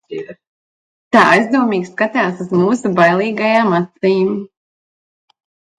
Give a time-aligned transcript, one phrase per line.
[1.15, 4.37] Tā aizdomīgi skatās uz mūsu bailīgajām acīm.